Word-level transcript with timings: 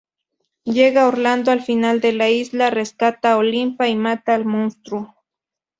Llega 0.63 1.05
Orlando 1.07 1.51
al 1.51 1.61
fin 1.61 1.85
a 1.85 1.93
la 1.93 2.27
isla, 2.31 2.71
rescata 2.71 3.33
a 3.33 3.37
Olimpia 3.37 3.87
y 3.87 3.95
mata 3.95 4.33
al 4.33 4.45
monstruo. 4.45 5.13